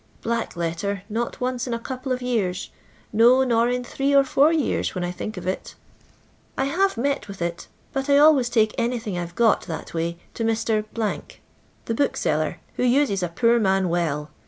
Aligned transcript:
Black 0.23 0.55
letter, 0.55 1.03
not 1.09 1.39
once 1.39 1.67
in 1.67 1.75
a 1.75 1.79
couple 1.79 2.11
of 2.11 2.23
yean; 2.23 2.55
no, 3.13 3.43
nor 3.43 3.69
in 3.69 3.83
three 3.83 4.15
or 4.15 4.23
Ibar 4.23 4.51
yean, 4.51 4.83
when 4.95 5.03
I 5.03 5.11
think 5.11 5.37
of 5.37 5.45
it 5.45 5.75
I 6.57 6.65
have 6.65 6.97
met 6.97 7.27
with 7.27 7.39
it, 7.39 7.67
bat 7.93 8.09
I 8.09 8.17
always 8.17 8.49
take 8.49 8.73
anything 8.79 9.15
I 9.15 9.23
've 9.27 9.35
got 9.35 9.61
that 9.67 9.93
way 9.93 10.17
to 10.33 10.43
Mr., 10.43 10.81
the 10.81 10.99
114 10.99 11.05
LONDON 11.05 11.05
LABOUR 11.05 11.13
AND 11.13 11.27
THE 11.85 11.93
LONDON 11.93 11.95
POOR. 11.95 11.95
bookseller, 12.07 12.59
who 12.77 12.83
utei 12.83 13.21
a 13.21 13.29
poor 13.29 13.59
man 13.59 13.89
well. 13.89 14.31